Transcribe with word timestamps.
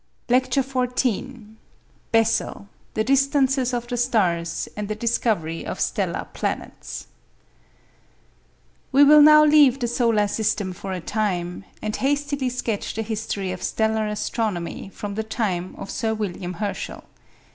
LECTURE 0.29 0.63
XIV 0.63 1.53
BESSEL 2.11 2.67
THE 2.95 3.03
DISTANCES 3.03 3.71
OF 3.71 3.85
THE 3.85 3.97
STARS, 3.97 4.67
AND 4.75 4.87
THE 4.87 4.95
DISCOVERY 4.95 5.63
OF 5.63 5.79
STELLAR 5.79 6.25
PLANETS 6.33 7.05
We 8.91 9.03
will 9.03 9.21
now 9.21 9.45
leave 9.45 9.79
the 9.79 9.87
solar 9.87 10.27
system 10.27 10.73
for 10.73 10.91
a 10.91 11.01
time, 11.01 11.65
and 11.83 11.95
hastily 11.95 12.49
sketch 12.49 12.95
the 12.95 13.03
history 13.03 13.51
of 13.51 13.61
stellar 13.61 14.07
astronomy 14.07 14.89
from 14.91 15.13
the 15.13 15.23
time 15.23 15.75
of 15.77 15.91
Sir 15.91 16.15
William 16.15 16.53
Herschel. 16.53 17.03